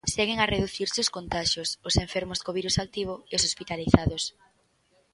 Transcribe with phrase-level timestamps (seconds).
[0.15, 4.23] Seguen a reducirse os contaxios, os enfermos co virus activo e os hospitalizados.